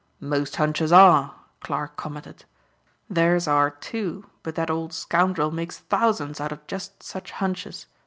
[0.19, 2.45] "Most hunches are," Clarke commented.
[3.07, 7.85] "Theirs are, too, but that old scoundrel makes thousands out of just such hunches.